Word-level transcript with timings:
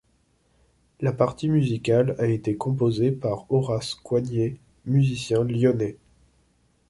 La 0.99 1.13
partie 1.13 1.47
musicale 1.47 2.15
a 2.17 2.25
été 2.25 2.57
composée 2.57 3.11
par 3.11 3.45
Horace 3.51 3.93
Coignet, 3.93 4.57
musicien 4.83 5.43
lyonnais. 5.43 5.97